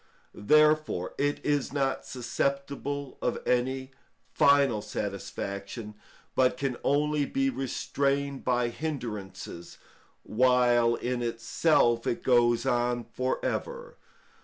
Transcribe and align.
Therefore 0.33 1.13
it 1.19 1.39
is 1.45 1.71
not 1.71 2.07
susceptible 2.07 3.19
of 3.21 3.37
any 3.45 3.91
final 4.33 4.81
satisfaction, 4.81 5.93
but 6.33 6.57
can 6.57 6.77
only 6.83 7.23
be 7.27 7.51
restrained 7.51 8.43
by 8.43 8.69
hindrances, 8.69 9.77
while 10.23 10.95
in 10.95 11.21
itself 11.21 12.07
it 12.07 12.23
goes 12.23 12.65
on 12.65 13.03
for 13.13 13.45
ever. 13.45 13.95